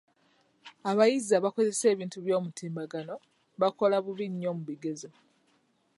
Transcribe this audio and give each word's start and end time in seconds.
Abayizi 0.89 1.31
abakozesa 1.39 1.85
ebintu 1.93 2.17
by'omutimbagano 2.25 3.15
bakola 3.61 3.95
bubi 4.05 4.25
nnyo 4.29 4.51
mu 4.57 4.63
bigezo. 4.69 5.09